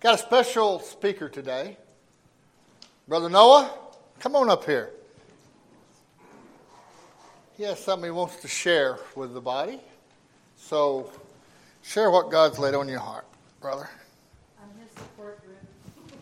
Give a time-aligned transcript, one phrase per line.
[0.00, 1.76] Got a special speaker today.
[3.06, 3.70] Brother Noah,
[4.18, 4.88] come on up here.
[7.58, 9.78] He has something he wants to share with the body.
[10.56, 11.12] So
[11.82, 13.26] share what God's laid on your heart,
[13.60, 13.90] brother.
[14.62, 15.58] I'm his support group.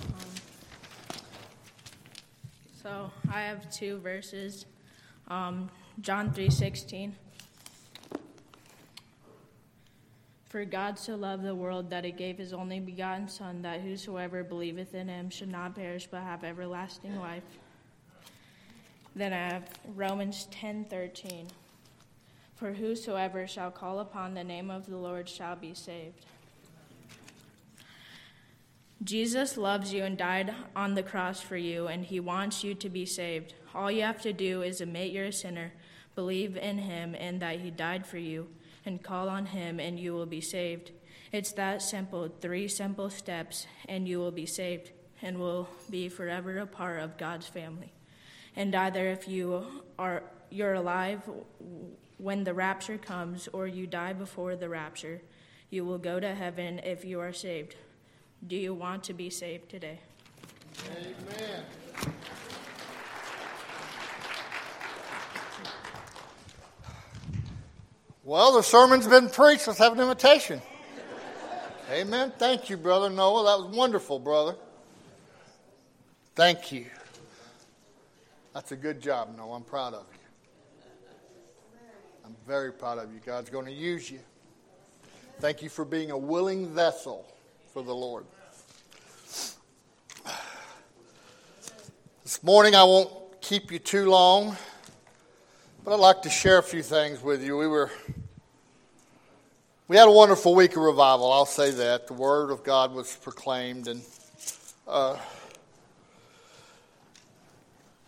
[0.00, 0.30] Um,
[2.80, 4.64] so I have two verses.
[5.26, 5.68] Um,
[6.00, 7.14] John 3:16.
[10.50, 14.42] For God so loved the world that he gave his only begotten Son, that whosoever
[14.42, 17.44] believeth in him should not perish but have everlasting life.
[19.14, 21.46] Then I have Romans ten thirteen.
[22.56, 26.26] For whosoever shall call upon the name of the Lord shall be saved.
[29.04, 32.88] Jesus loves you and died on the cross for you, and he wants you to
[32.88, 33.54] be saved.
[33.72, 35.72] All you have to do is admit you're a sinner,
[36.16, 38.48] believe in him, and that he died for you
[38.84, 40.92] and call on Him, and you will be saved.
[41.32, 44.90] It's that simple, three simple steps, and you will be saved
[45.22, 47.92] and will be forever a part of God's family.
[48.56, 49.64] And either if you
[49.98, 51.22] are you're alive
[52.18, 55.22] when the rapture comes or you die before the rapture,
[55.70, 57.76] you will go to heaven if you are saved.
[58.46, 60.00] Do you want to be saved today?
[60.96, 61.64] Amen.
[68.30, 69.66] Well, the sermon's been preached.
[69.66, 70.62] Let's have an invitation.
[71.90, 72.32] Amen.
[72.38, 73.42] Thank you, Brother Noah.
[73.42, 74.54] That was wonderful, brother.
[76.36, 76.86] Thank you.
[78.54, 79.56] That's a good job, Noah.
[79.56, 80.90] I'm proud of you.
[82.24, 83.18] I'm very proud of you.
[83.26, 84.20] God's going to use you.
[85.40, 87.26] Thank you for being a willing vessel
[87.74, 88.26] for the Lord.
[92.22, 94.56] This morning, I won't keep you too long.
[95.82, 97.56] But I'd like to share a few things with you.
[97.56, 97.90] We were
[99.90, 101.32] we had a wonderful week of revival.
[101.32, 104.00] I'll say that the word of God was proclaimed, and
[104.86, 105.18] uh,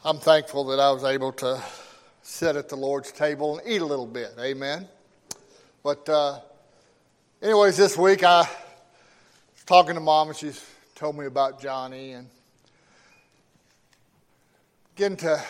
[0.05, 1.61] I'm thankful that I was able to
[2.23, 4.33] sit at the Lord's table and eat a little bit.
[4.39, 4.87] Amen.
[5.83, 6.39] But uh,
[7.43, 10.65] anyways, this week I was talking to mom, and she's
[10.95, 12.29] told me about Johnny, and
[14.95, 15.43] getting to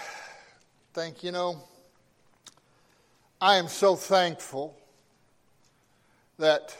[0.94, 1.62] think, you know
[3.38, 4.78] I am so thankful
[6.42, 6.76] that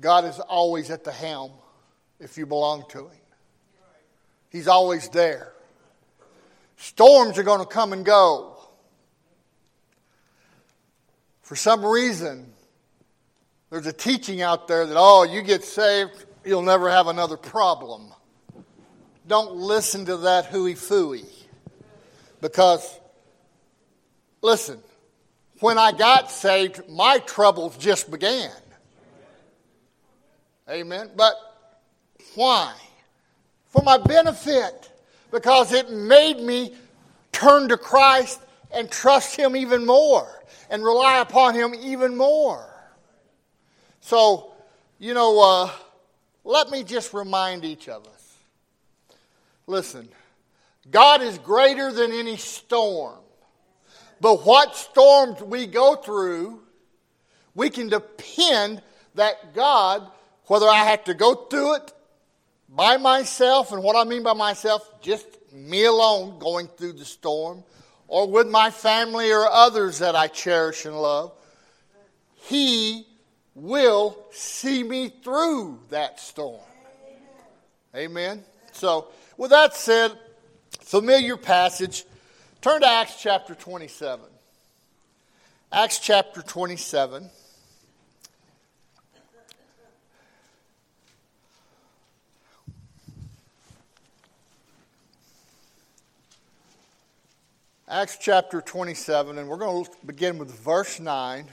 [0.00, 1.50] God is always at the helm
[2.18, 3.20] if you belong to Him.
[4.50, 5.52] He's always there.
[6.76, 8.56] Storms are going to come and go.
[11.42, 12.52] For some reason,
[13.68, 18.12] there's a teaching out there that, oh, you get saved, you'll never have another problem.
[19.26, 21.26] Don't listen to that hooey fooey.
[22.40, 22.98] Because,
[24.40, 24.78] listen,
[25.60, 28.50] when I got saved, my troubles just began.
[30.68, 31.10] Amen.
[31.16, 31.34] But
[32.34, 32.74] why?
[33.68, 34.90] For my benefit.
[35.30, 36.74] Because it made me
[37.32, 38.40] turn to Christ
[38.72, 40.28] and trust Him even more
[40.70, 42.66] and rely upon Him even more.
[44.00, 44.52] So,
[44.98, 45.70] you know, uh,
[46.44, 48.20] let me just remind each of us
[49.70, 50.08] listen,
[50.90, 53.18] God is greater than any storm.
[54.20, 56.60] But what storms we go through,
[57.54, 58.82] we can depend
[59.14, 60.10] that God,
[60.46, 61.92] whether I have to go through it
[62.68, 67.64] by myself, and what I mean by myself, just me alone going through the storm,
[68.08, 71.32] or with my family or others that I cherish and love,
[72.34, 73.06] He
[73.54, 76.60] will see me through that storm.
[77.94, 78.44] Amen.
[78.72, 80.12] So, with that said,
[80.80, 82.04] familiar passage
[82.60, 84.26] Turn to Acts chapter 27.
[85.72, 87.30] Acts chapter 27.
[97.88, 101.46] Acts chapter 27, and we're going to begin with verse 9.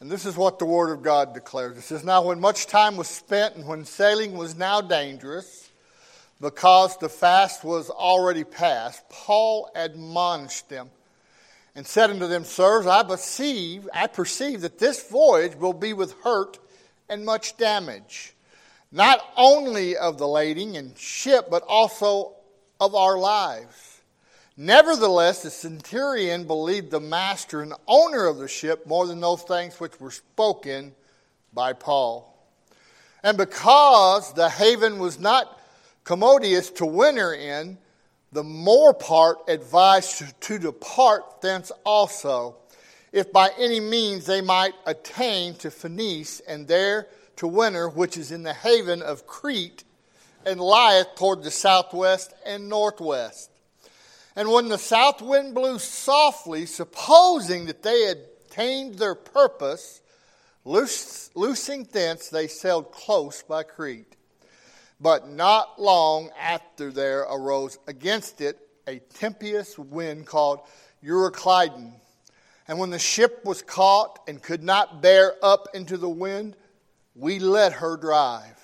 [0.00, 1.76] And this is what the Word of God declares.
[1.76, 5.69] It says, Now, when much time was spent and when sailing was now dangerous,
[6.40, 10.90] because the fast was already past, Paul admonished them
[11.74, 16.14] and said unto them, Sirs, I perceive, I perceive that this voyage will be with
[16.22, 16.58] hurt
[17.08, 18.34] and much damage,
[18.90, 22.32] not only of the lading and ship, but also
[22.80, 24.00] of our lives.
[24.56, 29.78] Nevertheless, the centurion believed the master and owner of the ship more than those things
[29.78, 30.94] which were spoken
[31.52, 32.26] by Paul.
[33.22, 35.59] And because the haven was not
[36.10, 37.78] commodious to winter in,
[38.32, 42.56] the more part advised to, to depart thence also.
[43.12, 48.32] if by any means they might attain to Phoenice, and there to winter, which is
[48.32, 49.84] in the haven of Crete,
[50.44, 53.48] and lieth toward the southwest and northwest.
[54.34, 58.18] And when the south wind blew softly, supposing that they had
[58.48, 60.00] attained their purpose,
[60.64, 64.16] loosing thence, they sailed close by Crete.
[65.00, 70.60] But not long after there arose against it a tempestuous wind called
[71.04, 71.92] Euroclydon.
[72.68, 76.56] And when the ship was caught and could not bear up into the wind,
[77.14, 78.56] we let her drive.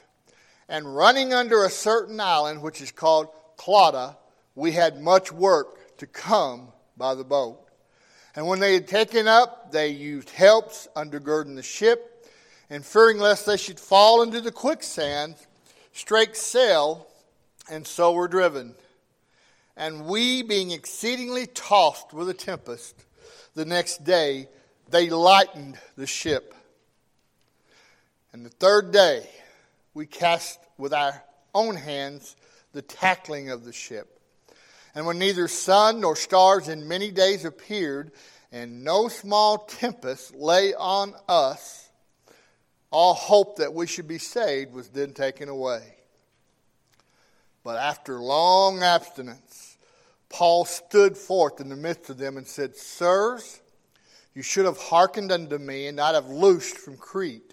[0.68, 4.16] And running under a certain island, which is called Clauda,
[4.54, 7.68] we had much work to come by the boat.
[8.34, 12.26] And when they had taken up, they used helps undergirding the ship,
[12.68, 15.36] and fearing lest they should fall into the quicksand,
[15.96, 17.06] strake sail,
[17.70, 18.74] and so were driven.
[19.76, 23.04] And we, being exceedingly tossed with a tempest,
[23.54, 24.48] the next day
[24.88, 26.54] they lightened the ship.
[28.32, 29.28] And the third day
[29.94, 31.22] we cast with our
[31.54, 32.36] own hands
[32.72, 34.16] the tackling of the ship
[34.96, 38.12] and when neither sun nor stars in many days appeared,
[38.50, 41.85] and no small tempest lay on us,
[42.96, 45.82] all hope that we should be saved was then taken away.
[47.62, 49.76] But after long abstinence,
[50.30, 53.60] Paul stood forth in the midst of them and said, Sirs,
[54.34, 57.52] you should have hearkened unto me and not have loosed from Crete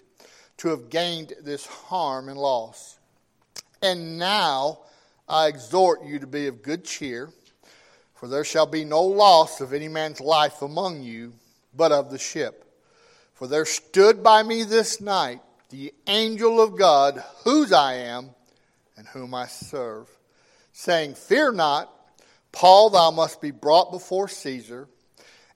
[0.56, 2.98] to have gained this harm and loss.
[3.82, 4.78] And now
[5.28, 7.28] I exhort you to be of good cheer,
[8.14, 11.34] for there shall be no loss of any man's life among you,
[11.76, 12.63] but of the ship.
[13.34, 15.40] For there stood by me this night
[15.70, 18.30] the angel of God, whose I am
[18.96, 20.08] and whom I serve,
[20.72, 21.90] saying, Fear not,
[22.52, 24.88] Paul, thou must be brought before Caesar,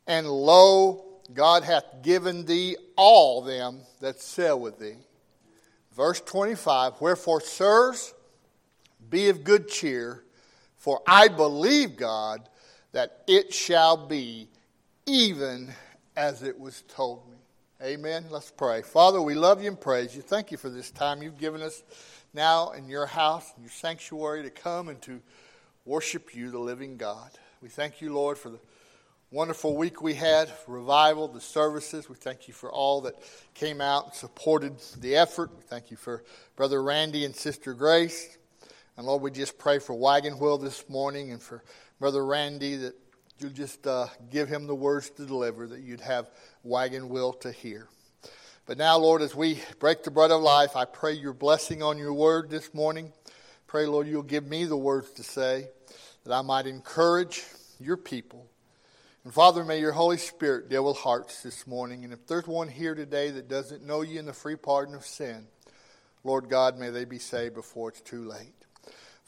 [0.09, 4.97] and lo, God hath given thee all them that sail with thee.
[5.95, 8.13] Verse 25 Wherefore, sirs,
[9.09, 10.25] be of good cheer,
[10.77, 12.49] for I believe God
[12.91, 14.49] that it shall be
[15.07, 15.73] even
[16.17, 17.37] as it was told me.
[17.81, 18.25] Amen.
[18.29, 18.83] Let's pray.
[18.83, 20.21] Father, we love you and praise you.
[20.21, 21.85] Thank you for this time you've given us
[22.35, 25.21] now in your house, in your sanctuary, to come and to
[25.85, 27.31] worship you, the living God.
[27.63, 28.59] We thank you, Lord, for the
[29.31, 32.09] wonderful week we had, revival, the services.
[32.09, 33.15] We thank you for all that
[33.55, 35.53] came out and supported the effort.
[35.55, 36.25] We thank you for
[36.57, 38.39] Brother Randy and Sister Grace.
[38.97, 41.63] And Lord, we just pray for Wagon Wheel this morning and for
[42.01, 42.97] Brother Randy that
[43.41, 46.31] you'll just uh, give him the words to deliver, that you'd have
[46.63, 47.89] Wagon Wheel to hear.
[48.67, 51.97] But now, Lord, as we break the bread of life, I pray your blessing on
[51.99, 53.13] your word this morning.
[53.67, 55.69] Pray, Lord, you'll give me the words to say
[56.25, 57.45] that I might encourage
[57.81, 58.47] your people.
[59.25, 62.05] And Father, may your Holy Spirit deal with hearts this morning.
[62.05, 65.05] And if there's one here today that doesn't know you in the free pardon of
[65.05, 65.47] sin,
[66.25, 68.58] Lord God, may they be saved before it's too late.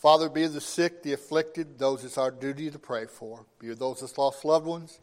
[0.01, 3.45] Father, be the sick, the afflicted, those it's our duty to pray for.
[3.59, 4.99] Be with those that's lost loved ones.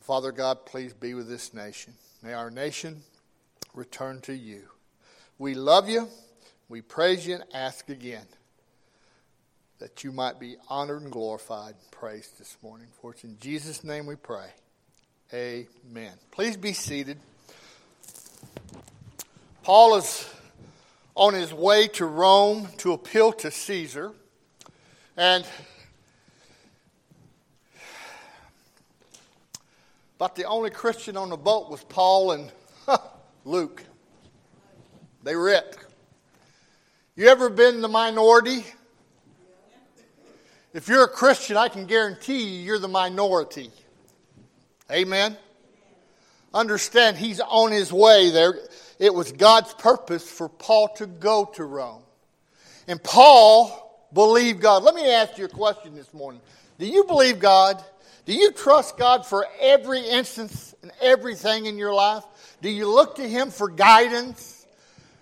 [0.00, 1.92] Father God, please be with this nation.
[2.22, 3.02] May our nation
[3.74, 4.62] return to you.
[5.38, 6.08] We love you.
[6.70, 8.24] We praise you and ask again
[9.80, 12.86] that you might be honored and glorified and praised this morning.
[13.02, 14.48] For it's in Jesus' name we pray.
[15.34, 16.12] Amen.
[16.30, 17.18] Please be seated.
[19.62, 20.33] Paul is
[21.14, 24.12] on his way to Rome to appeal to Caesar.
[25.16, 25.46] And
[30.18, 32.52] but the only Christian on the boat was Paul and
[33.44, 33.82] Luke.
[35.22, 35.76] They were it.
[37.16, 38.64] You ever been the minority?
[40.72, 43.70] If you're a Christian, I can guarantee you you're the minority.
[44.90, 45.36] Amen.
[46.52, 48.54] Understand, he's on his way there
[48.98, 52.02] it was God's purpose for Paul to go to Rome.
[52.86, 54.82] And Paul believed God.
[54.82, 56.40] Let me ask you a question this morning.
[56.78, 57.82] Do you believe God?
[58.26, 62.24] Do you trust God for every instance and everything in your life?
[62.62, 64.66] Do you look to Him for guidance?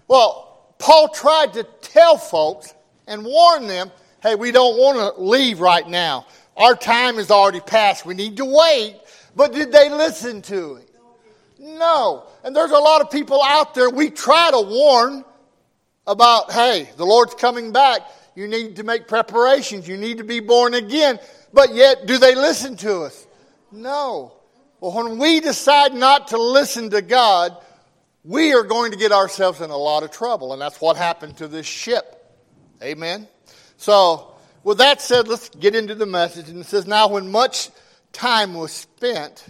[0.07, 2.75] Well, Paul tried to tell folks
[3.07, 3.91] and warn them
[4.23, 6.27] hey, we don't want to leave right now.
[6.57, 8.07] Our time is already past.
[8.07, 8.97] We need to wait.
[9.35, 10.87] But did they listen to him?
[11.59, 12.25] No.
[12.45, 15.25] And there's a lot of people out there, we try to warn
[16.07, 18.01] about, hey, the Lord's coming back.
[18.35, 19.87] You need to make preparations.
[19.87, 21.19] You need to be born again.
[21.53, 23.27] But yet, do they listen to us?
[23.71, 24.33] No.
[24.81, 27.57] Well, when we decide not to listen to God,
[28.25, 30.53] we are going to get ourselves in a lot of trouble.
[30.53, 32.19] And that's what happened to this ship.
[32.83, 33.29] Amen.
[33.77, 34.35] So,
[34.65, 36.49] with that said, let's get into the message.
[36.49, 37.71] And it says, Now, when much
[38.13, 39.45] time was spent,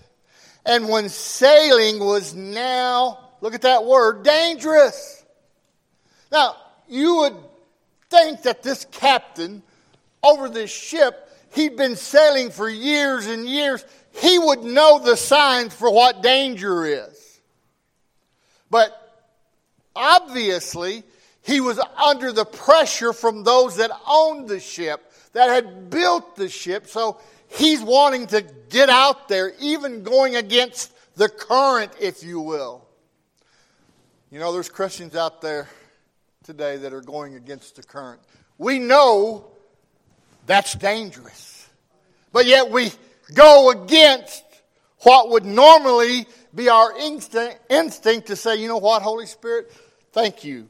[0.65, 5.25] And when sailing was now, look at that word, dangerous.
[6.31, 6.57] Now,
[6.89, 7.37] you would
[8.11, 9.63] think that this captain
[10.23, 15.75] over this ship, he'd been sailing for years and years, he would know the signs
[15.75, 17.41] for what danger is.
[18.71, 18.97] But
[19.97, 21.03] obviously,
[21.43, 26.49] he was under the pressure from those that owned the ship, that had built the
[26.49, 26.87] ship.
[26.87, 27.19] So
[27.53, 32.87] he's wanting to get out there, even going against the current, if you will.
[34.31, 35.69] You know, there's Christians out there
[36.43, 38.21] today that are going against the current.
[38.59, 39.47] We know
[40.47, 41.69] that's dangerous.
[42.33, 42.93] But yet we
[43.35, 44.45] go against
[45.01, 49.73] what would normally be our instinct, instinct to say, you know what, Holy Spirit,
[50.13, 50.69] thank you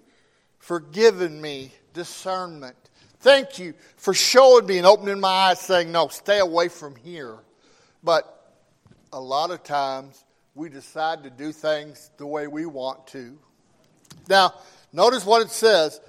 [0.59, 2.77] for giving me discernment.
[3.23, 7.38] Thank you for showing me and opening my eyes, saying, no, stay away from here.
[8.02, 8.52] But
[9.12, 10.25] a lot of times
[10.57, 13.38] we decide to do things the way we want to.
[14.29, 14.55] Now,
[14.93, 16.00] notice what it says.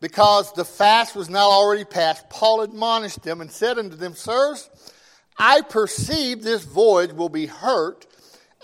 [0.00, 4.70] Because the fast was not already past, Paul admonished them and said unto them, Sirs,
[5.38, 8.06] I perceive this voyage will be hurt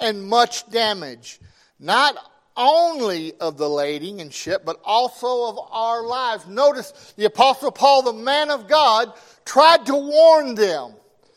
[0.00, 1.40] and much damage,
[1.78, 2.16] not
[2.56, 6.46] only of the lading and ship, but also of our lives.
[6.46, 9.12] Notice the Apostle Paul, the man of God,
[9.44, 10.94] tried to warn them.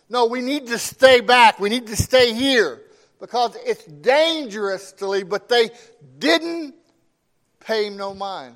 [0.10, 1.60] No, we need to stay back.
[1.60, 2.82] We need to stay here
[3.20, 5.72] because it's dangerous to leave, but they
[6.20, 6.76] didn't
[7.60, 8.56] pay him no mind.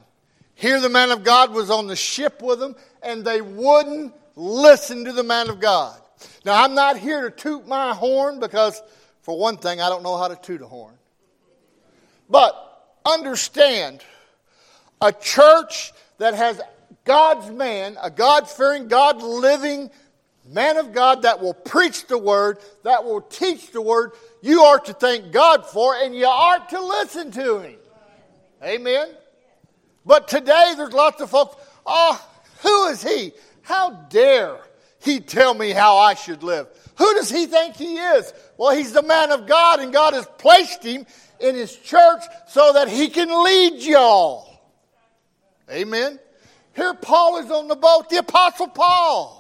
[0.54, 5.06] Here, the man of God was on the ship with them, and they wouldn't listen
[5.06, 6.00] to the man of God.
[6.46, 8.82] Now, I'm not here to toot my horn because,
[9.22, 10.96] for one thing, I don't know how to toot a horn.
[12.30, 12.56] But
[13.06, 14.04] understand
[15.02, 16.62] a church that has
[17.06, 19.90] God's man, a God fearing, God living
[20.52, 24.80] man of God that will preach the word, that will teach the word, you are
[24.80, 27.76] to thank God for, and you are to listen to him.
[28.64, 29.10] Amen.
[30.06, 31.56] But today there's lots of folks,
[31.86, 32.28] oh,
[32.62, 33.32] who is he?
[33.62, 34.58] How dare
[35.00, 36.68] he tell me how I should live?
[36.98, 38.34] Who does he think he is?
[38.58, 41.06] Well, he's the man of God, and God has placed him
[41.40, 44.62] in his church so that he can lead y'all.
[45.70, 46.20] Amen.
[46.76, 49.38] Here Paul is on the boat, the Apostle Paul.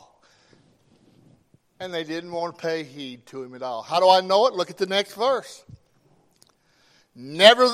[1.79, 3.81] And they didn't want to pay heed to him at all.
[3.81, 4.53] How do I know it?
[4.53, 5.63] Look at the next verse.
[7.15, 7.67] Never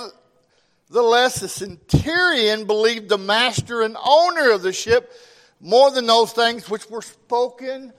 [0.90, 5.12] the less the centurion believed the master and owner of the ship
[5.60, 7.92] more than those things which were spoken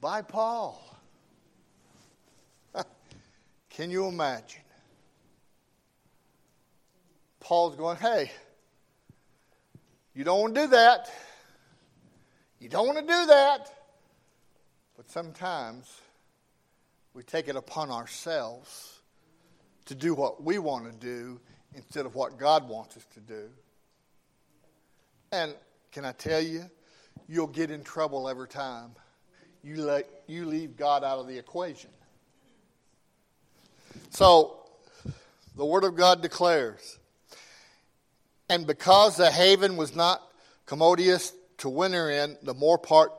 [0.00, 0.80] by Paul.
[3.70, 4.63] Can you imagine?
[7.44, 8.32] Paul's going, hey,
[10.14, 11.10] you don't want to do that.
[12.58, 13.70] You don't want to do that.
[14.96, 16.00] But sometimes
[17.12, 18.98] we take it upon ourselves
[19.84, 21.38] to do what we want to do
[21.74, 23.50] instead of what God wants us to do.
[25.30, 25.54] And
[25.92, 26.64] can I tell you,
[27.28, 28.92] you'll get in trouble every time
[29.62, 31.90] you let you leave God out of the equation.
[34.08, 34.60] So
[35.56, 36.98] the word of God declares,
[38.48, 40.22] and because the haven was not
[40.66, 43.12] commodious to winter in, the more part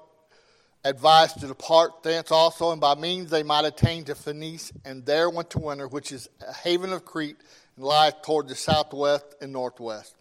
[0.84, 5.30] advised to depart thence also, and by means they might attain to Phoenice, and there
[5.30, 7.38] went to winter, which is a haven of Crete,
[7.76, 10.16] and lies toward the southwest and northwest.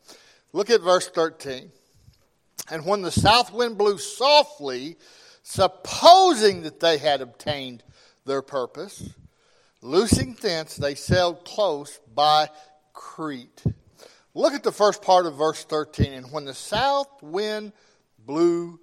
[0.53, 1.71] Look at verse 13.
[2.71, 4.97] And when the south wind blew softly,
[5.43, 7.83] supposing that they had obtained
[8.25, 9.11] their purpose,
[9.83, 12.49] loosing thence, they sailed close by
[12.95, 13.63] Crete.
[14.35, 16.13] Look at the first part of verse 13.
[16.13, 17.73] And when the south wind
[18.19, 18.81] blew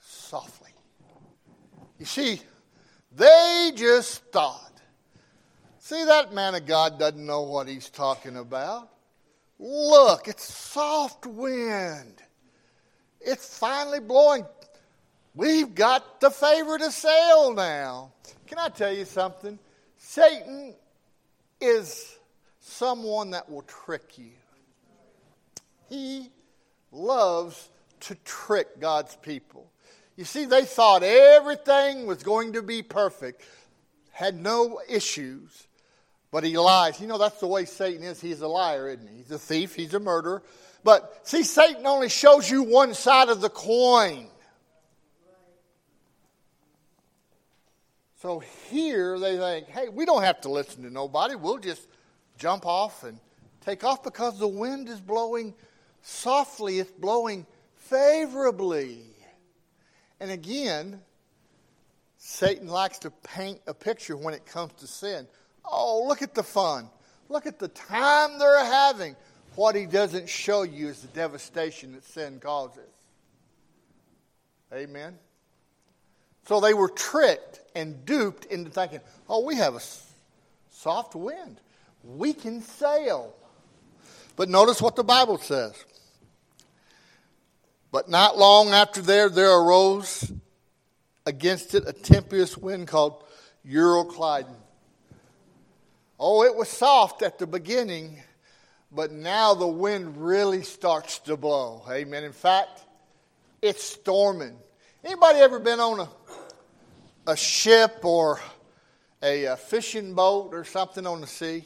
[0.00, 0.70] softly.
[1.98, 2.40] You see,
[3.12, 4.66] they just thought
[5.86, 8.88] See, that man of God doesn't know what he's talking about.
[9.60, 12.20] Look, it's soft wind.
[13.20, 14.46] It's finally blowing.
[15.36, 18.10] We've got the favor to sail now.
[18.48, 19.60] Can I tell you something?
[19.96, 20.74] Satan
[21.60, 22.18] is
[22.58, 24.32] someone that will trick you.
[25.88, 26.30] He
[26.92, 27.68] loves
[28.00, 29.70] to trick God's people.
[30.16, 33.42] You see, they thought everything was going to be perfect,
[34.12, 35.66] had no issues.
[36.30, 37.00] But he lies.
[37.00, 38.20] You know, that's the way Satan is.
[38.20, 39.18] He's a liar, isn't he?
[39.18, 40.42] He's a thief, he's a murderer.
[40.82, 44.28] But see, Satan only shows you one side of the coin.
[48.22, 48.40] So
[48.70, 51.36] here they think, hey, we don't have to listen to nobody.
[51.36, 51.86] We'll just
[52.38, 53.18] jump off and
[53.60, 55.54] take off because the wind is blowing
[56.06, 59.02] softly, it's blowing favorably.
[60.20, 61.00] And again,
[62.16, 65.26] Satan likes to paint a picture when it comes to sin
[65.68, 66.88] Oh, look at the fun.
[67.28, 69.16] Look at the time they're having.
[69.56, 72.88] What he doesn't show you is the devastation that sin causes.
[74.72, 75.18] Amen.
[76.46, 79.80] So they were tricked and duped into thinking, oh, we have a
[80.70, 81.60] soft wind.
[82.04, 83.34] We can sail.
[84.36, 85.72] But notice what the Bible says.
[87.90, 90.32] But not long after there, there arose
[91.24, 93.24] against it a tempestuous wind called
[93.66, 94.54] Euroclydon.
[96.18, 98.22] Oh, it was soft at the beginning,
[98.90, 101.82] but now the wind really starts to blow.
[101.90, 102.24] Amen.
[102.24, 102.80] In fact,
[103.60, 104.56] it's storming.
[105.04, 106.08] Anybody ever been on a,
[107.26, 108.40] a ship or
[109.22, 111.64] a, a fishing boat or something on the sea?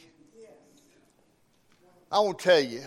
[2.11, 2.81] I won't tell you,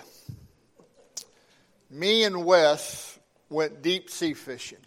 [1.88, 3.13] me and Wes
[3.54, 4.78] went deep sea fishing,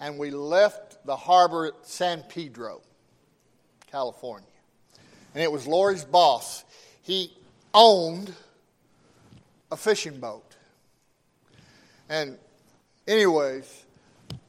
[0.00, 2.82] and we left the harbor at San Pedro,
[3.90, 4.48] California.
[5.34, 6.64] And it was Lori's boss.
[7.02, 7.32] He
[7.72, 8.34] owned
[9.70, 10.44] a fishing boat.
[12.08, 12.38] And,
[13.06, 13.84] anyways,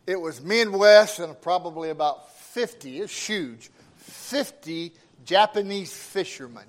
[0.05, 4.93] it was me and Wes and probably about 50, it's huge, 50
[5.25, 6.65] Japanese fishermen.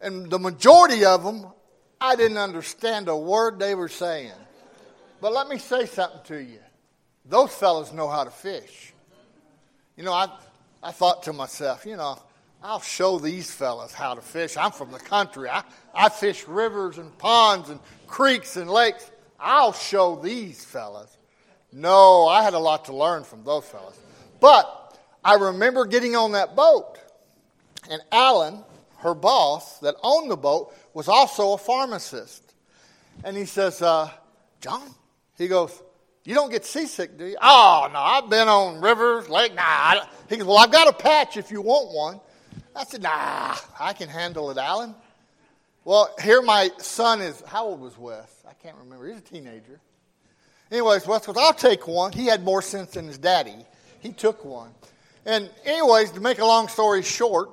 [0.00, 1.46] And the majority of them,
[2.00, 4.32] I didn't understand a word they were saying.
[5.20, 6.60] But let me say something to you.
[7.24, 8.92] Those fellas know how to fish.
[9.96, 10.28] You know, I,
[10.82, 12.18] I thought to myself, you know,
[12.62, 14.56] I'll show these fellas how to fish.
[14.56, 15.48] I'm from the country.
[15.48, 15.62] I,
[15.94, 19.10] I fish rivers and ponds and creeks and lakes.
[19.38, 21.16] I'll show these fellas.
[21.72, 23.98] No, I had a lot to learn from those fellas.
[24.40, 26.98] But I remember getting on that boat,
[27.90, 28.64] and Alan
[28.98, 32.54] her boss that owned the boat was also a pharmacist.
[33.24, 34.10] And he says, uh,
[34.60, 34.82] John,
[35.36, 35.82] he goes,
[36.24, 37.36] you don't get seasick, do you?
[37.40, 39.54] Oh, no, I've been on rivers, lake.
[39.54, 40.04] Nah.
[40.28, 42.20] He goes, well, I've got a patch if you want one.
[42.76, 44.94] I said, nah, I can handle it, Alan.
[45.84, 48.30] Well, here my son is, how old was Wes?
[48.46, 49.08] I can't remember.
[49.08, 49.80] He's a teenager.
[50.70, 52.12] Anyways, Wes goes, I'll take one.
[52.12, 53.56] He had more sense than his daddy.
[54.00, 54.70] He took one.
[55.24, 57.50] And, anyways, to make a long story short,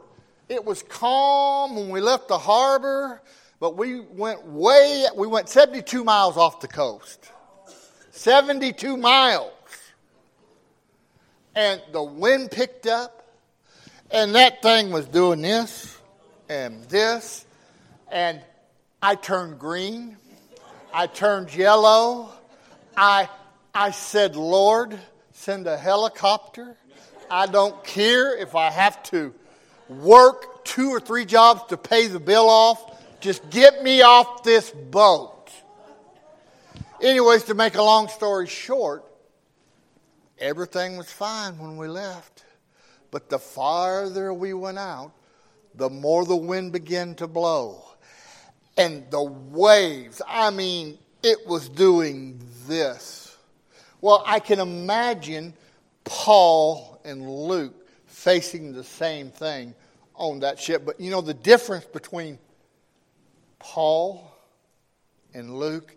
[0.50, 3.22] it was calm when we left the harbor,
[3.60, 7.32] but we went way, we went 72 miles off the coast.
[8.12, 9.52] 72 miles.
[11.56, 13.28] And the wind picked up,
[14.12, 15.98] and that thing was doing this
[16.50, 17.46] and this,
[18.12, 18.42] and
[19.02, 20.18] I turned green.
[20.94, 22.30] I turned yellow.
[22.96, 23.30] I,
[23.74, 25.00] I said, Lord,
[25.32, 26.78] send a helicopter.
[27.30, 29.34] I don't care if I have to
[29.90, 33.02] work two or three jobs to pay the bill off.
[33.20, 35.50] Just get me off this boat.
[37.02, 39.04] Anyways, to make a long story short,
[40.40, 42.44] everything was fine when we left.
[43.12, 45.12] But the farther we went out,
[45.76, 47.84] the more the wind began to blow.
[48.78, 53.38] And the waves, I mean, it was doing this.
[54.02, 55.54] Well, I can imagine
[56.04, 57.85] Paul and Luke
[58.16, 59.76] facing the same thing
[60.16, 60.84] on that ship.
[60.86, 62.40] But you know, the difference between
[63.60, 64.32] Paul
[65.34, 65.96] and Luke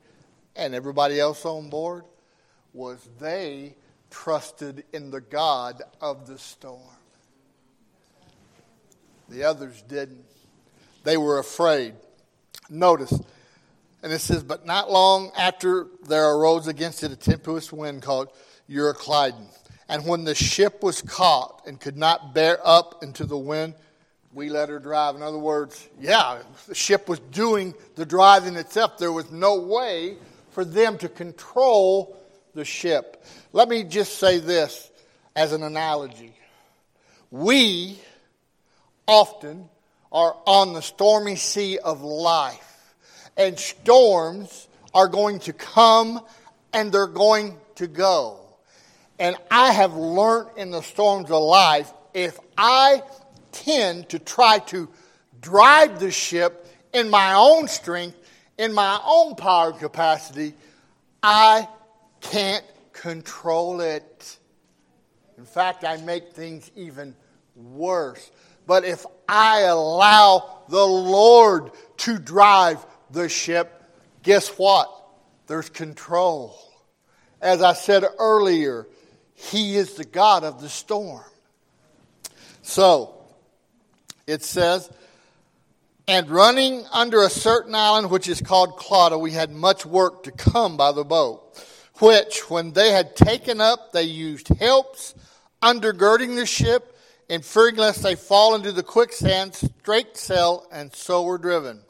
[0.56, 2.04] and everybody else on board
[2.74, 3.76] was they
[4.10, 6.80] trusted in the God of the storm.
[9.28, 10.24] The others didn't.
[11.04, 11.94] They were afraid.
[12.68, 13.12] Notice,
[14.02, 18.28] and it says, But not long after there arose against it a tempestuous wind called
[18.68, 19.46] Euroclydon.
[19.88, 23.74] And when the ship was caught and could not bear up into the wind,
[24.32, 25.16] we let her drive.
[25.16, 28.98] In other words, yeah, the ship was doing the driving itself.
[28.98, 30.18] There was no way
[30.50, 32.16] for them to control
[32.54, 33.24] the ship.
[33.52, 34.90] Let me just say this
[35.34, 36.34] as an analogy.
[37.30, 37.98] We
[39.06, 39.68] often
[40.12, 42.94] are on the stormy sea of life,
[43.36, 46.20] and storms are going to come
[46.72, 48.40] and they're going to go.
[49.18, 53.02] And I have learned in the storms of life if I
[53.52, 54.88] tend to try to
[55.40, 58.16] drive the ship in my own strength,
[58.56, 60.54] in my own power capacity,
[61.22, 61.68] I
[62.20, 64.38] can't control it.
[65.36, 67.14] In fact, I make things even
[67.54, 68.30] worse.
[68.66, 73.82] But if I allow the Lord to drive the ship,
[74.22, 74.90] guess what?
[75.46, 76.58] There's control.
[77.40, 78.86] As I said earlier,
[79.38, 81.24] he is the God of the storm.
[82.62, 83.14] So,
[84.26, 84.90] it says,
[86.08, 90.32] and running under a certain island which is called Clauda, we had much work to
[90.32, 91.64] come by the boat,
[92.00, 95.14] which, when they had taken up, they used helps
[95.62, 96.98] undergirding the ship,
[97.30, 101.80] and fearing lest they fall into the quicksand, straight sail, and so were driven.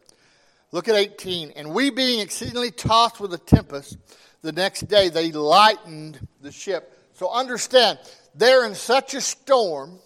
[0.70, 1.52] Look at 18.
[1.56, 3.96] And we being exceedingly tossed with a tempest,
[4.42, 6.97] the next day they lightened the ship.
[7.18, 7.98] So understand,
[8.36, 9.98] they're in such a storm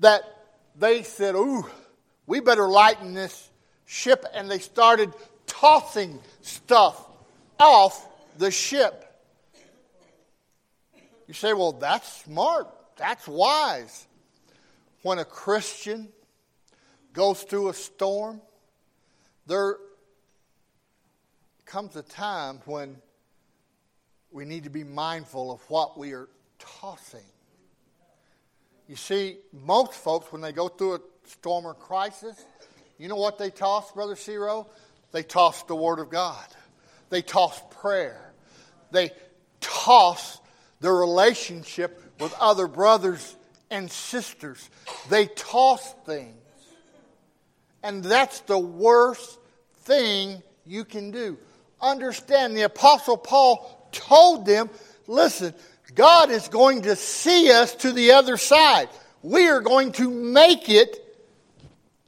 [0.00, 0.20] that
[0.76, 1.64] they said, Ooh,
[2.26, 3.48] we better lighten this
[3.86, 4.26] ship.
[4.34, 5.14] And they started
[5.46, 7.02] tossing stuff
[7.58, 9.06] off the ship.
[11.26, 12.68] You say, Well, that's smart.
[12.98, 14.06] That's wise.
[15.00, 16.08] When a Christian
[17.14, 18.42] goes through a storm,
[19.46, 19.78] there
[21.64, 22.98] comes a time when
[24.30, 27.20] we need to be mindful of what we are tossing.
[28.86, 32.44] You see, most folks, when they go through a storm or crisis,
[32.98, 34.66] you know what they toss, Brother Zero?
[35.12, 36.44] They toss the Word of God.
[37.10, 38.32] They toss prayer.
[38.90, 39.10] They
[39.60, 40.40] toss
[40.80, 43.36] their relationship with other brothers
[43.70, 44.68] and sisters.
[45.08, 46.34] They toss things.
[47.82, 49.38] And that's the worst
[49.82, 51.38] thing you can do.
[51.80, 54.70] Understand, the Apostle Paul told them
[55.06, 55.54] listen,
[55.94, 58.88] God is going to see us to the other side.
[59.22, 61.04] We are going to make it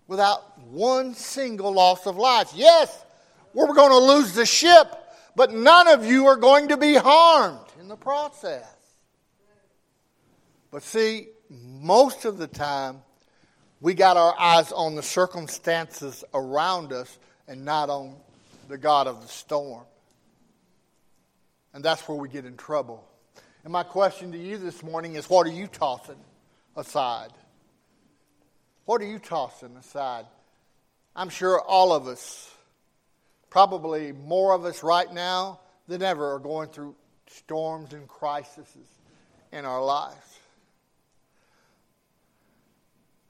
[0.07, 2.53] without one single loss of life.
[2.55, 3.05] Yes,
[3.53, 4.87] we're going to lose the ship,
[5.35, 8.65] but none of you are going to be harmed in the process.
[10.71, 13.03] But see, most of the time,
[13.81, 18.15] we got our eyes on the circumstances around us and not on
[18.69, 19.85] the God of the storm.
[21.73, 23.07] And that's where we get in trouble.
[23.65, 26.21] And my question to you this morning is what are you tossing
[26.77, 27.31] aside?
[28.87, 30.27] What are you tossing aside?
[31.15, 32.51] I'm sure all of us,
[33.51, 36.97] probably more of us right now than ever, are going through
[37.29, 38.67] storms and crises
[39.53, 40.39] in our lives.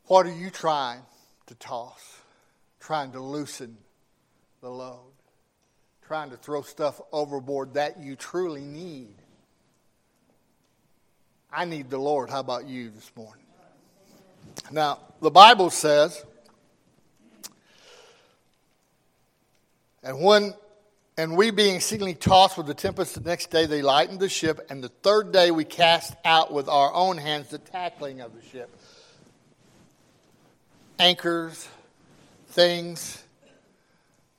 [0.05, 1.03] What are you trying
[1.46, 2.20] to toss?
[2.81, 3.76] Trying to loosen
[4.61, 5.12] the load?
[6.11, 9.14] Trying to throw stuff overboard that you truly need?
[11.53, 12.31] I need the Lord.
[12.31, 13.44] How about you this morning?
[14.73, 16.25] Now, the Bible says,
[20.03, 20.53] and when
[21.16, 24.66] and we being exceedingly tossed with the tempest the next day they lightened the ship,
[24.68, 28.42] and the third day we cast out with our own hands the tackling of the
[28.49, 28.68] ship.
[30.99, 31.68] Anchors,
[32.49, 33.23] things,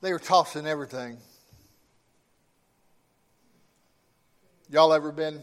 [0.02, 1.16] they were tossing everything.
[4.72, 5.38] Y'all ever been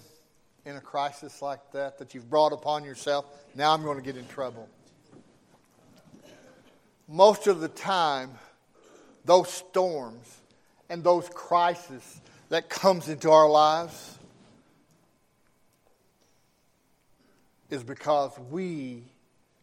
[0.65, 4.18] in a crisis like that that you've brought upon yourself, now I'm going to get
[4.18, 4.68] in trouble.
[7.08, 8.32] Most of the time,
[9.26, 10.26] those storms
[10.89, 14.18] and those crises that comes into our lives
[17.70, 19.04] is because we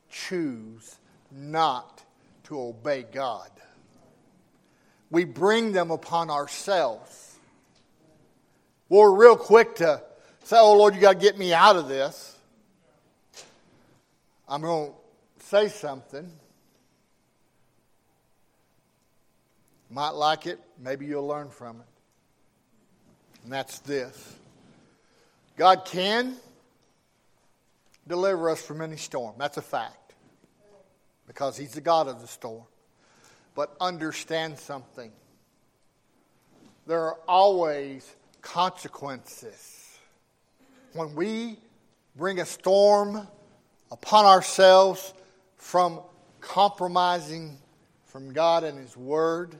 [0.08, 0.94] choose
[1.32, 2.04] not
[2.44, 3.50] to obey God.
[5.10, 7.25] We bring them upon ourselves.
[8.88, 10.02] We're real quick to
[10.44, 12.36] say, oh, Lord, you got to get me out of this.
[14.48, 14.92] I'm going
[15.38, 16.30] to say something.
[19.90, 21.86] Might like it, maybe you'll learn from it.
[23.44, 24.36] And that's this
[25.56, 26.34] God can
[28.06, 29.34] deliver us from any storm.
[29.38, 30.14] That's a fact.
[31.26, 32.64] Because He's the God of the storm.
[33.54, 35.10] But understand something
[36.86, 38.14] there are always
[38.46, 39.98] consequences
[40.92, 41.58] when we
[42.14, 43.26] bring a storm
[43.90, 45.12] upon ourselves
[45.56, 46.00] from
[46.40, 47.58] compromising
[48.04, 49.56] from God and His Word,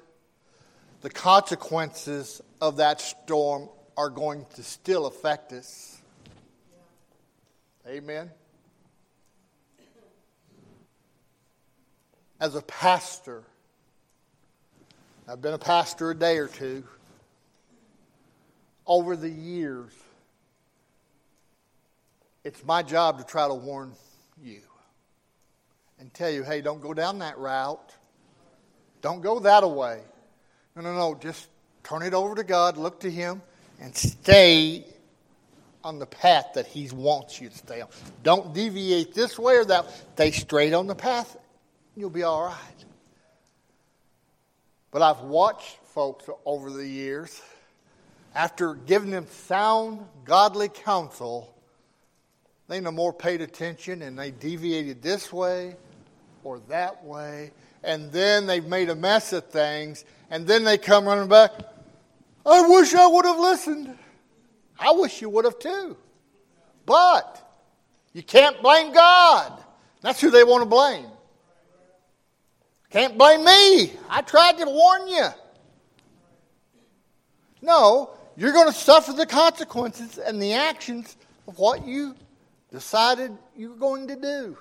[1.03, 6.01] the consequences of that storm are going to still affect us.
[7.89, 8.31] Amen.
[12.39, 13.43] As a pastor,
[15.29, 16.85] I've been a pastor a day or two.
[18.87, 19.93] Over the years,
[22.45, 23.93] it's my job to try to warn
[24.41, 24.61] you
[25.99, 27.93] and tell you, hey, don't go down that route.
[29.03, 30.01] Don't go that way.
[30.75, 31.15] No, no, no.
[31.15, 31.49] Just
[31.83, 33.43] turn it over to God, look to Him,
[33.81, 34.85] and stay
[35.83, 37.89] on the path that He wants you to stay on.
[38.23, 39.87] Don't deviate this way or that.
[40.15, 41.37] Stay straight on the path.
[41.97, 42.85] You'll be all right.
[44.91, 47.41] But I've watched folks over the years,
[48.37, 51.55] after giving them sound, godly counsel,
[52.69, 55.75] they no more paid attention and they deviated this way
[56.45, 57.51] or that way.
[57.83, 60.05] And then they've made a mess of things.
[60.31, 61.53] And then they come running back.
[62.45, 63.97] I wish I would have listened.
[64.79, 65.97] I wish you would have too.
[66.85, 67.43] But
[68.13, 69.63] you can't blame God.
[70.03, 71.07] That's who they want to blame.
[72.91, 73.93] Can't blame me.
[74.11, 75.27] I tried to warn you.
[77.63, 81.17] No, you're going to suffer the consequences and the actions
[81.49, 82.15] of what you
[82.71, 84.59] decided you were going to do.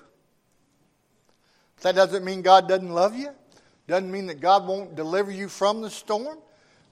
[1.82, 3.30] That doesn't mean God doesn't love you.
[3.86, 6.38] Doesn't mean that God won't deliver you from the storm.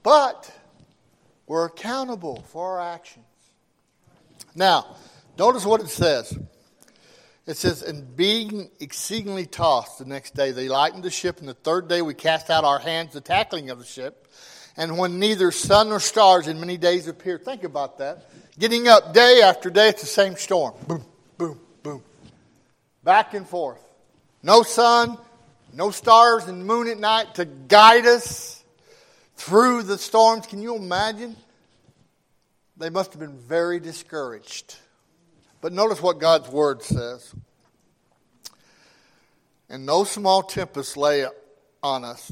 [0.03, 0.53] But
[1.47, 3.25] we're accountable for our actions.
[4.55, 4.97] Now,
[5.38, 6.38] notice what it says.
[7.47, 11.55] It says, And being exceedingly tossed the next day, they lightened the ship, and the
[11.55, 14.24] third day we cast out our hands, the tackling of the ship.
[14.77, 18.29] And when neither sun nor stars in many days appeared, think about that.
[18.59, 20.75] Getting up day after day, it's the same storm.
[20.87, 21.05] Boom,
[21.39, 22.03] boom, boom.
[23.03, 23.83] Back and forth.
[24.43, 25.17] No sun,
[25.73, 28.63] no stars and moon at night to guide us
[29.37, 30.47] through the storms.
[30.47, 31.37] Can you imagine?
[32.77, 34.77] They must have been very discouraged.
[35.61, 37.33] But notice what God's word says.
[39.69, 41.27] And no small tempest lay
[41.83, 42.31] on us.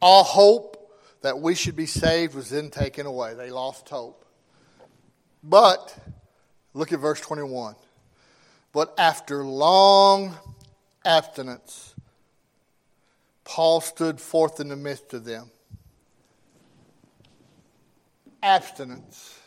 [0.00, 0.79] All hope
[1.22, 3.34] that we should be saved was then taken away.
[3.34, 4.24] They lost hope.
[5.42, 5.96] But,
[6.74, 7.74] look at verse 21.
[8.72, 10.36] But after long
[11.04, 11.94] abstinence,
[13.44, 15.50] Paul stood forth in the midst of them.
[18.42, 19.38] Abstinence.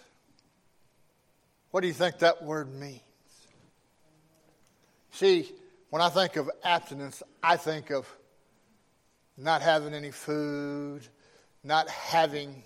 [1.72, 3.02] What do you think that word means?
[5.12, 5.52] See,
[5.90, 8.08] when I think of abstinence, I think of
[9.38, 11.08] not having any food,
[11.64, 12.64] not having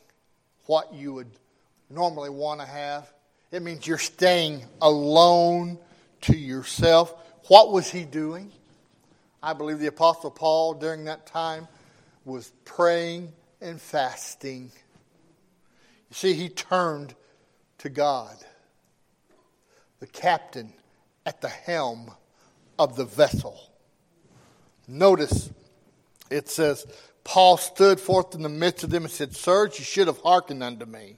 [0.65, 1.29] what you would
[1.89, 3.11] normally want to have.
[3.51, 5.77] It means you're staying alone
[6.21, 7.13] to yourself.
[7.47, 8.51] What was he doing?
[9.41, 11.67] I believe the Apostle Paul during that time
[12.25, 13.31] was praying
[13.61, 14.71] and fasting.
[16.09, 17.13] You see, he turned
[17.79, 18.35] to God,
[19.99, 20.73] the captain
[21.25, 22.11] at the helm
[22.79, 23.59] of the vessel.
[24.87, 25.49] Notice
[26.29, 26.85] it says,
[27.23, 30.63] Paul stood forth in the midst of them and said, Sirs, you should have hearkened
[30.63, 31.17] unto me,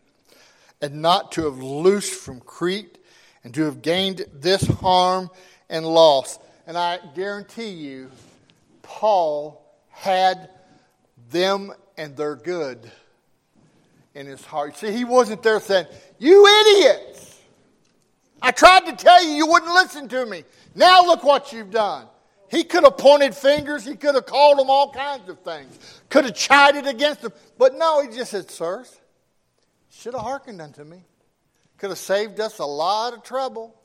[0.81, 2.97] and not to have loosed from Crete,
[3.43, 5.29] and to have gained this harm
[5.69, 6.39] and loss.
[6.67, 8.11] And I guarantee you,
[8.81, 10.49] Paul had
[11.31, 12.91] them and their good
[14.15, 14.77] in his heart.
[14.77, 17.39] See, he wasn't there saying, You idiots!
[18.41, 20.43] I tried to tell you, you wouldn't listen to me.
[20.75, 22.07] Now look what you've done.
[22.49, 23.85] He could have pointed fingers.
[23.85, 25.77] He could have called them all kinds of things.
[26.09, 27.33] Could have chided against them.
[27.57, 28.99] But no, he just said, Sirs,
[29.91, 31.03] should have hearkened unto me.
[31.77, 33.75] Could have saved us a lot of trouble.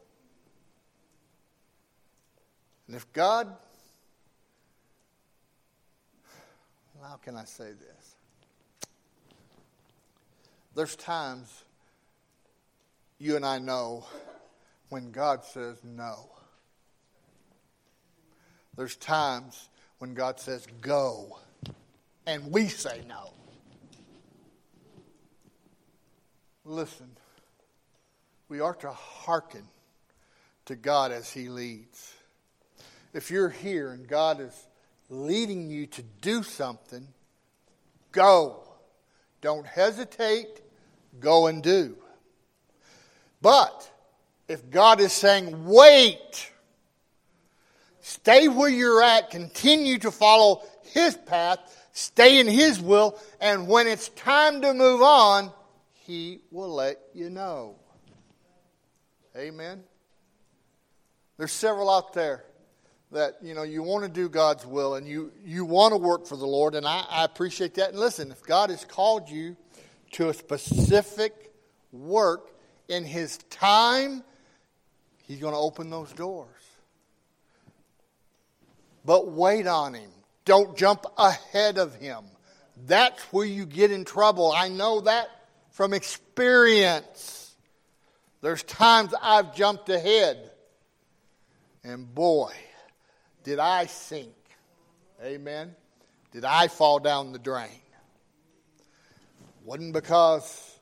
[2.86, 3.48] And if God,
[7.02, 8.14] how can I say this?
[10.74, 11.64] There's times
[13.18, 14.04] you and I know
[14.88, 16.33] when God says no.
[18.76, 21.38] There's times when God says go,
[22.26, 23.32] and we say no.
[26.64, 27.10] Listen,
[28.48, 29.62] we are to hearken
[30.66, 32.14] to God as He leads.
[33.12, 34.66] If you're here and God is
[35.08, 37.06] leading you to do something,
[38.12, 38.62] go.
[39.40, 40.62] Don't hesitate,
[41.20, 41.96] go and do.
[43.42, 43.90] But
[44.48, 46.50] if God is saying, wait,
[48.06, 51.58] Stay where you're at, continue to follow His path,
[51.92, 55.50] stay in His will, and when it's time to move on,
[55.94, 57.76] He will let you know.
[59.34, 59.84] Amen.
[61.38, 62.44] There's several out there
[63.12, 66.26] that you know you want to do God's will and you you want to work
[66.26, 67.92] for the Lord, and I, I appreciate that.
[67.92, 69.56] And listen, if God has called you
[70.12, 71.54] to a specific
[71.90, 72.50] work
[72.86, 74.22] in His time,
[75.22, 76.63] He's going to open those doors
[79.04, 80.10] but wait on him.
[80.44, 82.24] Don't jump ahead of him.
[82.86, 84.52] That's where you get in trouble.
[84.52, 85.28] I know that
[85.70, 87.54] from experience.
[88.40, 90.50] There's times I've jumped ahead,
[91.82, 92.52] and boy,
[93.42, 94.34] did I sink.
[95.22, 95.74] Amen.
[96.32, 97.68] Did I fall down the drain?
[99.64, 100.78] Wasn't because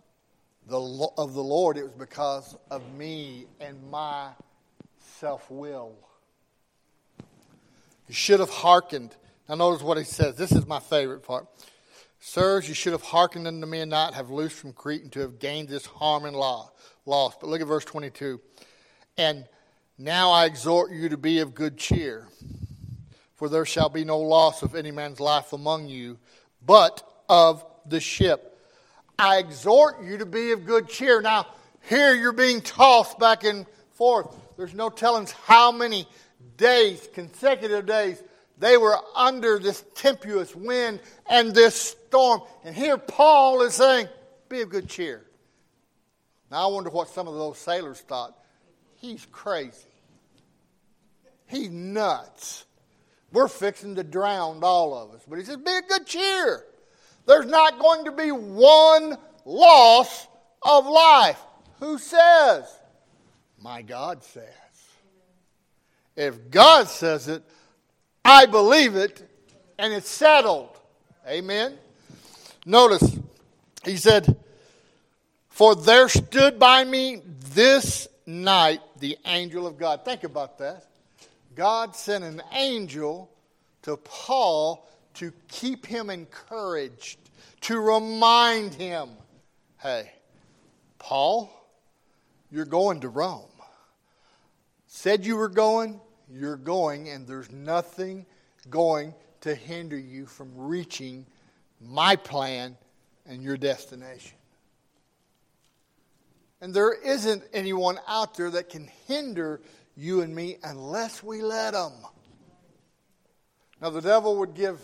[0.69, 4.31] of the Lord, it was because of me and my
[4.99, 5.95] self will.
[8.09, 9.17] You should have hearkened.
[9.49, 10.37] Now, notice what he says.
[10.37, 11.47] This is my favorite part.
[12.21, 15.21] Sirs, you should have hearkened unto me and not have loosed from Crete and to
[15.21, 16.71] have gained this harm and loss.
[17.05, 18.41] But look at verse 22.
[19.19, 19.45] And
[19.99, 22.29] now I exhort you to be of good cheer,
[23.35, 26.19] for there shall be no loss of any man's life among you,
[26.65, 28.59] but of the ship.
[29.19, 31.21] I exhort you to be of good cheer.
[31.21, 31.47] Now,
[31.89, 34.35] here you're being tossed back and forth.
[34.57, 36.07] There's no telling how many
[36.57, 38.23] days, consecutive days,
[38.59, 42.43] they were under this tempestuous wind and this storm.
[42.65, 44.09] And here Paul is saying,
[44.49, 45.25] Be of good cheer.
[46.51, 48.37] Now, I wonder what some of those sailors thought.
[48.97, 49.89] He's crazy.
[51.47, 52.65] He's nuts.
[53.33, 55.23] We're fixing to drown all of us.
[55.27, 56.65] But he says, Be of good cheer.
[57.27, 60.27] There's not going to be one loss
[60.63, 61.41] of life.
[61.81, 62.65] Who says?
[63.61, 64.45] My God says.
[66.17, 67.43] If God says it,
[68.25, 69.29] I believe it,
[69.79, 70.79] and it's settled.
[71.27, 71.77] Amen.
[72.67, 73.19] Notice,
[73.85, 74.37] he said,
[75.49, 77.23] For there stood by me
[77.55, 80.05] this night the angel of God.
[80.05, 80.87] Think about that.
[81.55, 83.31] God sent an angel
[83.83, 87.19] to Paul to keep him encouraged,
[87.63, 89.11] to remind him
[89.79, 90.13] hey,
[90.99, 91.51] Paul,
[92.53, 93.52] you're going to Rome.
[94.95, 98.27] Said you were going, you're going, and there's nothing
[98.69, 101.25] going to hinder you from reaching
[101.81, 102.77] my plan
[103.25, 104.37] and your destination.
[106.61, 109.63] And there isn't anyone out there that can hinder
[109.97, 111.95] you and me unless we let them.
[113.81, 114.79] Now, the devil would give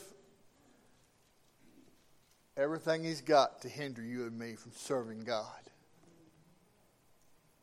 [2.57, 5.45] everything he's got to hinder you and me from serving God.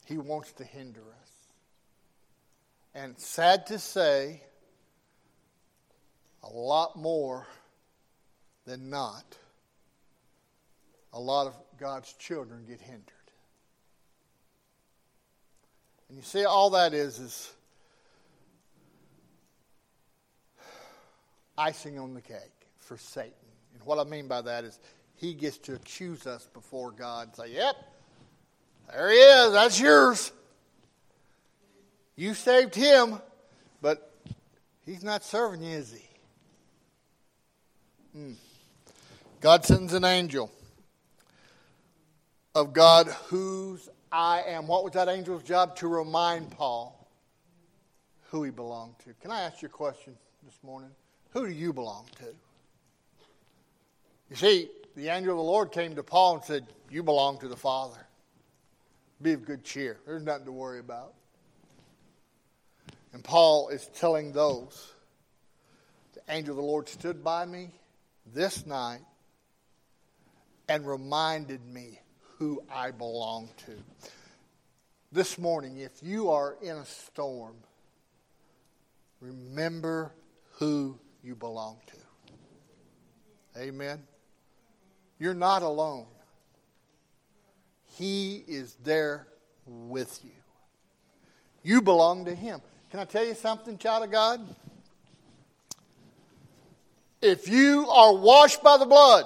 [0.05, 1.24] He wants to hinder us.
[2.95, 4.41] And sad to say,
[6.43, 7.45] a lot more
[8.65, 9.37] than not,
[11.11, 13.11] a lot of God's children get hindered.
[16.07, 17.51] And you see, all that is is
[21.57, 22.39] icing on the cake
[22.79, 23.33] for Satan.
[23.73, 24.79] And what I mean by that is
[25.15, 27.75] he gets to accuse us before God and say, Yep,
[28.93, 30.31] there he is, that's yours.
[32.15, 33.19] You saved him,
[33.81, 34.13] but
[34.85, 36.05] he's not serving you, is he?
[38.17, 38.33] Hmm.
[39.41, 40.51] God sends an angel
[42.55, 44.65] of God whose I am.
[44.65, 45.75] What was that angel's job?
[45.77, 47.07] To remind Paul
[48.29, 49.13] who he belonged to.
[49.21, 50.89] Can I ask you a question this morning?
[51.31, 52.25] Who do you belong to?
[54.29, 57.49] You see, the angel of the Lord came to Paul and said, You belong to
[57.49, 58.07] the Father.
[59.21, 59.99] Be of good cheer.
[60.05, 61.13] There's nothing to worry about.
[63.15, 64.91] And Paul is telling those
[66.15, 67.69] the angel of the Lord stood by me
[68.33, 68.99] this night
[70.67, 72.01] and reminded me
[72.37, 74.11] who I belong to.
[75.13, 77.55] This morning, if you are in a storm,
[79.21, 80.11] remember
[80.55, 83.61] who you belong to.
[83.61, 84.03] Amen.
[85.19, 86.07] You're not alone.
[87.97, 89.25] He is there
[89.65, 90.31] with you.
[91.63, 92.59] You belong to Him.
[92.95, 94.55] Can I tell you something, child of God?
[97.21, 99.25] If you are washed by the blood,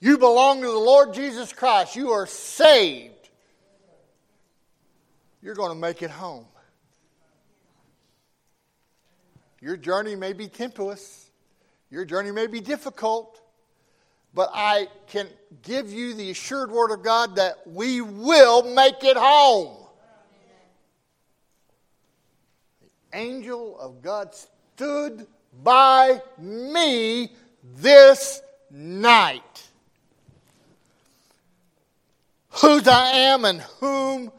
[0.00, 3.30] you belong to the Lord Jesus Christ, you are saved,
[5.40, 6.44] you're going to make it home.
[9.60, 11.30] Your journey may be tempestuous,
[11.88, 13.40] your journey may be difficult,
[14.34, 15.28] but I can
[15.62, 19.78] give you the assured word of God that we will make it home.
[22.80, 25.26] The angel of God stood
[25.62, 27.32] by me
[27.76, 29.68] this night.
[32.60, 34.30] Whose I am and whom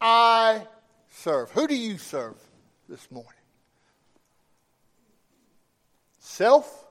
[0.00, 0.66] I
[1.10, 1.50] serve.
[1.50, 2.36] Who do you serve
[2.88, 3.32] this morning?
[6.20, 6.86] Self?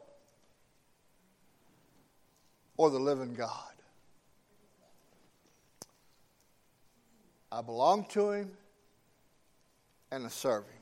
[2.78, 3.52] or the living God.
[7.52, 8.52] I belong to Him
[10.12, 10.75] and I serve Him.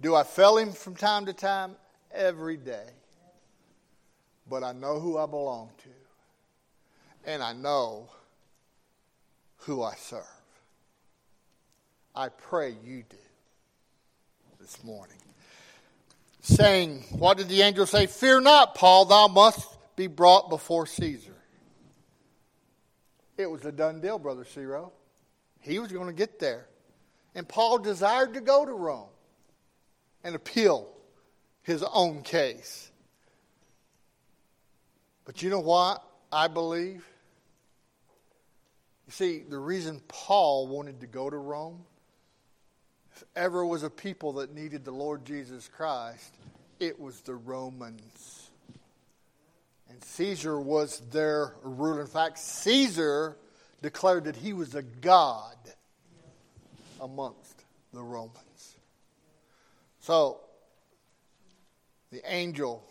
[0.00, 1.76] Do I fail Him from time to time?
[2.12, 2.86] Every day.
[4.48, 8.08] But I know who I belong to, and I know
[9.58, 10.22] who I serve.
[12.14, 13.16] I pray you do
[14.60, 15.18] this morning.
[16.40, 18.06] Saying, what did the angel say?
[18.06, 21.36] Fear not, Paul, thou must be brought before Caesar.
[23.36, 24.92] It was a done deal, Brother Ciro.
[25.60, 26.66] He was going to get there.
[27.34, 29.08] And Paul desired to go to Rome
[30.24, 30.88] and appeal
[31.62, 32.90] his own case.
[35.24, 36.02] But you know what?
[36.32, 37.06] I believe.
[39.06, 41.84] You see, the reason Paul wanted to go to Rome,
[43.14, 46.34] if ever was a people that needed the Lord Jesus Christ,
[46.80, 48.50] it was the Romans.
[49.90, 52.02] And Caesar was their ruler.
[52.02, 53.36] In fact, Caesar
[53.82, 55.56] declared that he was a god
[57.00, 58.47] amongst the Romans.
[60.08, 60.40] So
[62.10, 62.82] the angel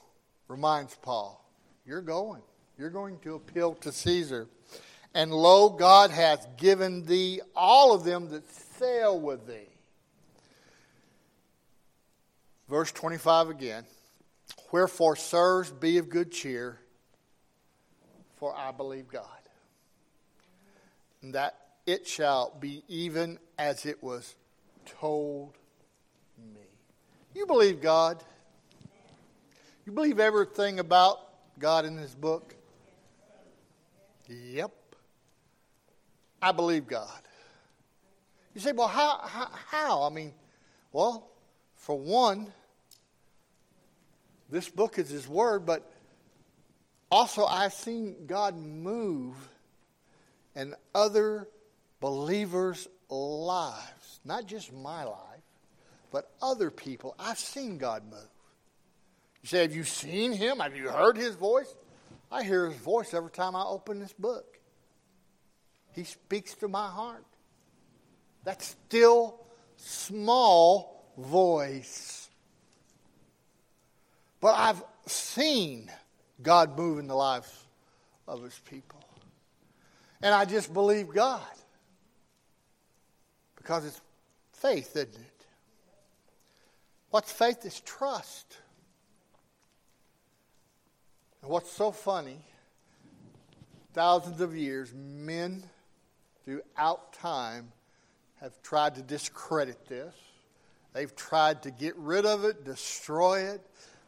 [0.48, 1.44] reminds Paul,
[1.84, 2.44] You're going.
[2.78, 4.48] You're going to appeal to Caesar.
[5.16, 9.68] And lo, God hath given thee all of them that sail with thee.
[12.70, 13.86] Verse 25 again.
[14.72, 16.78] Wherefore, sirs, be of good cheer,
[18.36, 19.26] for I believe God.
[21.24, 21.56] And that
[21.88, 24.36] it shall be even as it was
[24.86, 25.56] told.
[27.38, 28.24] You believe God?
[29.86, 31.20] You believe everything about
[31.60, 32.56] God in this book?
[34.28, 34.72] Yep.
[36.42, 37.22] I believe God.
[38.56, 39.20] You say, well, how,
[39.68, 40.02] how?
[40.02, 40.34] I mean,
[40.92, 41.30] well,
[41.76, 42.52] for one,
[44.50, 45.88] this book is His Word, but
[47.12, 49.36] also I've seen God move
[50.56, 51.48] in other
[52.00, 55.37] believers' lives, not just my life,
[56.12, 57.16] but other people.
[57.20, 58.30] I've seen God move.
[59.42, 60.60] You say, Have you seen Him?
[60.60, 61.74] Have you heard His voice?
[62.32, 64.58] I hear His voice every time I open this book.
[65.94, 67.26] He speaks to my heart.
[68.44, 69.40] That still
[69.78, 72.30] small voice.
[74.40, 75.92] But I've seen
[76.42, 77.52] God move in the lives
[78.28, 79.00] of his people.
[80.22, 81.42] And I just believe God.
[83.56, 84.02] Because it's
[84.54, 85.37] faith, isn't it?
[87.10, 88.58] What's faith is trust.
[91.42, 92.40] And what's so funny,
[93.94, 95.64] thousands of years, men
[96.46, 97.72] throughout time
[98.42, 100.14] have tried to discredit this.
[100.94, 103.62] They've tried to get rid of it, destroy it,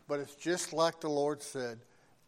[0.08, 1.80] but it's just like the Lord said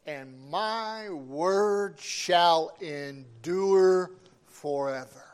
[0.05, 4.11] and my word shall endure
[4.47, 5.25] forever.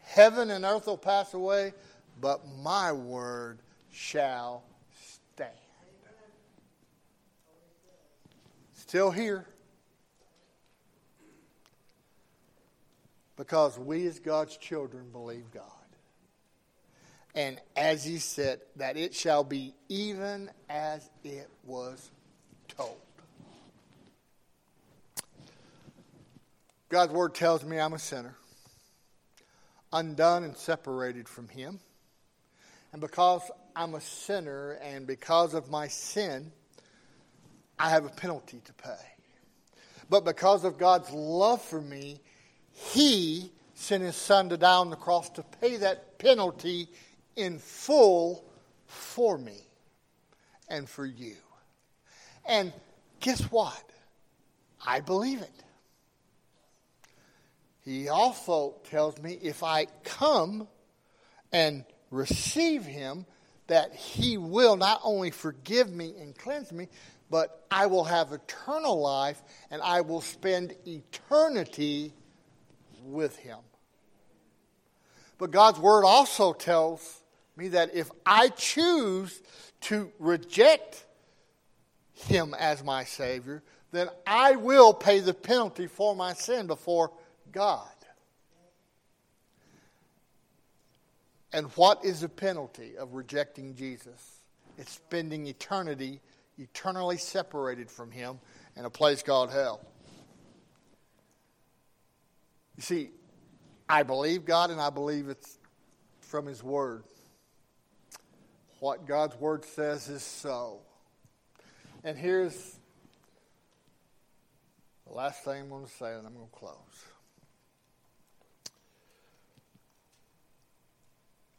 [0.00, 1.72] Heaven and earth will pass away,
[2.20, 3.58] but my word
[3.90, 4.64] shall
[5.34, 5.50] stand.
[8.74, 9.46] Still here.
[13.36, 15.62] because we as God's children believe God.
[17.34, 22.10] And as he said, that it shall be even as it was
[22.68, 22.96] told.
[26.88, 28.36] God's word tells me I'm a sinner,
[29.92, 31.80] undone and separated from him.
[32.94, 36.52] And because I'm a sinner and because of my sin,
[37.76, 39.04] I have a penalty to pay.
[40.08, 42.20] But because of God's love for me,
[42.70, 46.88] he sent his son to die on the cross to pay that penalty
[47.34, 48.44] in full
[48.86, 49.58] for me
[50.68, 51.34] and for you.
[52.46, 52.72] And
[53.18, 53.90] guess what?
[54.86, 55.64] I believe it.
[57.84, 60.68] He also tells me if I come
[61.50, 61.84] and
[62.14, 63.26] receive him,
[63.66, 66.88] that he will not only forgive me and cleanse me,
[67.30, 72.12] but I will have eternal life and I will spend eternity
[73.04, 73.58] with him.
[75.38, 77.22] But God's word also tells
[77.56, 79.42] me that if I choose
[79.82, 81.04] to reject
[82.12, 83.62] him as my Savior,
[83.92, 87.12] then I will pay the penalty for my sin before
[87.52, 87.88] God.
[91.54, 94.40] And what is the penalty of rejecting Jesus?
[94.76, 96.20] It's spending eternity
[96.58, 98.40] eternally separated from him
[98.76, 99.80] in a place called hell.
[102.76, 103.10] You see,
[103.88, 105.58] I believe God and I believe it's
[106.20, 107.04] from His Word.
[108.80, 110.80] What God's Word says is so.
[112.02, 112.76] And here's
[115.06, 116.74] the last thing I'm going to say, and I'm going to close.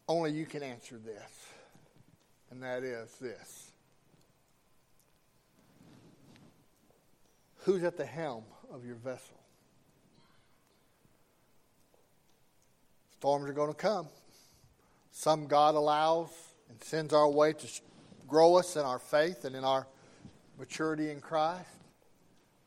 [0.08, 1.48] Only you can answer this,
[2.52, 3.72] and that is this
[7.66, 9.40] Who's at the helm of your vessel?
[13.18, 14.08] Storms are going to come.
[15.12, 16.30] Some God allows
[16.70, 17.68] and sends our way to
[18.28, 19.88] grow us in our faith and in our
[20.60, 21.70] maturity in Christ,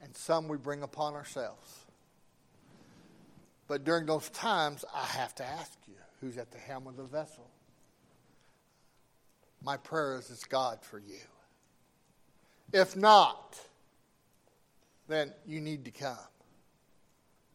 [0.03, 1.85] and some we bring upon ourselves.
[3.69, 7.05] But during those times, I have to ask you who's at the helm of the
[7.05, 7.49] vessel?
[9.63, 11.21] My prayer is it's God for you.
[12.73, 13.59] If not,
[15.09, 16.17] then you need to come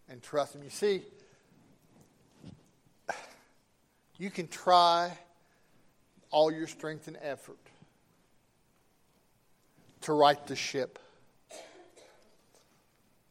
[0.09, 0.63] and trust Him.
[0.63, 1.03] You see,
[4.17, 5.17] you can try
[6.31, 7.57] all your strength and effort
[10.01, 10.99] to right the ship.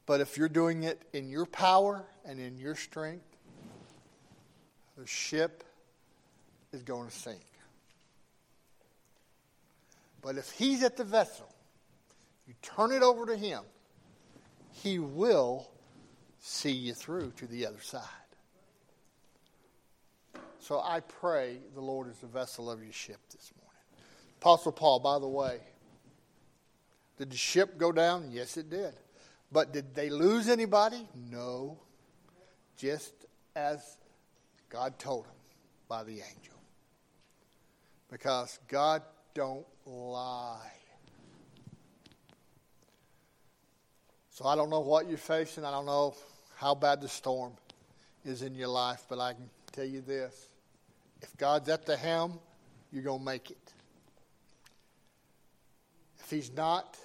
[0.07, 3.32] But if you're doing it in your power and in your strength,
[5.03, 5.65] the ship
[6.73, 7.43] is going to sink.
[10.23, 11.53] But if He's at the vessel,
[12.47, 13.65] you turn it over to Him,
[14.71, 15.69] He will
[16.39, 18.03] see you through to the other side.
[20.61, 24.07] So I pray the Lord is the vessel of your ship this morning.
[24.41, 25.59] Apostle Paul, by the way,
[27.19, 28.29] did the ship go down?
[28.31, 28.95] Yes, it did.
[29.51, 31.09] But did they lose anybody?
[31.29, 31.81] No.
[32.77, 33.13] Just
[33.57, 33.97] as
[34.73, 35.35] God told him
[35.87, 36.55] by the angel.
[38.11, 39.03] Because God
[39.35, 40.73] don't lie.
[44.31, 45.67] So I don't know what you're facing.
[45.67, 46.15] I don't know
[46.57, 47.53] how bad the storm
[48.25, 50.49] is in your life, but I can tell you this.
[51.21, 52.41] If God's at the helm,
[52.91, 53.73] you're going to make it.
[56.19, 56.97] If He's not,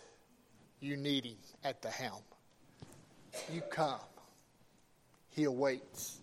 [0.80, 2.24] you need Him at the helm.
[3.52, 4.00] You come.
[5.32, 6.22] He awaits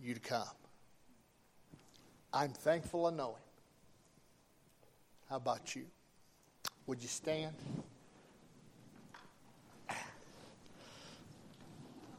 [0.00, 0.44] you to come.
[2.32, 3.42] I'm thankful I know Him.
[5.30, 5.86] How about you?
[6.86, 7.54] Would you stand?